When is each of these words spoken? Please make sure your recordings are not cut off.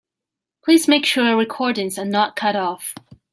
Please 0.65 0.87
make 0.87 1.05
sure 1.05 1.25
your 1.27 1.37
recordings 1.37 1.99
are 1.99 2.05
not 2.05 2.35
cut 2.35 2.55
off. 2.55 2.95